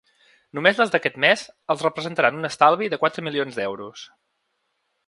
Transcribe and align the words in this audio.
Només 0.59 0.79
les 0.83 0.93
d’aquest 0.95 1.19
mes 1.25 1.43
els 1.75 1.85
representaran 1.87 2.41
un 2.41 2.51
estalvi 2.51 2.91
de 2.95 3.01
quatre 3.05 3.29
milions 3.31 3.61
d’euros. 3.63 4.09